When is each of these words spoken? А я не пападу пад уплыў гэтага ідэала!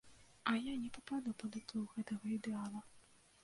А 0.51 0.53
я 0.59 0.73
не 0.85 0.89
пападу 0.95 1.35
пад 1.43 1.59
уплыў 1.61 1.85
гэтага 1.95 2.25
ідэала! 2.41 2.87